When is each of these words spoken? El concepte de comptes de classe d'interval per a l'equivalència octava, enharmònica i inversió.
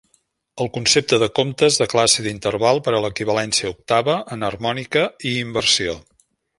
El 0.63 0.69
concepte 0.77 1.19
de 1.23 1.27
comptes 1.39 1.77
de 1.83 1.87
classe 1.91 2.25
d'interval 2.29 2.81
per 2.89 2.95
a 2.95 3.03
l'equivalència 3.05 3.73
octava, 3.77 4.19
enharmònica 4.39 5.09
i 5.35 5.39
inversió. 5.49 6.01